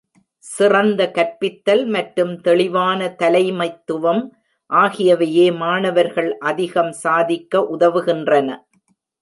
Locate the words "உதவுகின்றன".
7.75-8.49